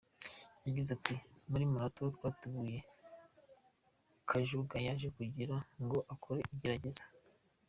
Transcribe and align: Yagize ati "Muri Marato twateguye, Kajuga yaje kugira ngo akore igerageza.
Yagize 0.65 0.89
ati 0.97 1.15
"Muri 1.49 1.63
Marato 1.71 2.03
twateguye, 2.15 2.79
Kajuga 4.29 4.75
yaje 4.85 5.07
kugira 5.17 5.55
ngo 5.83 5.97
akore 6.13 6.41
igerageza. 6.55 7.05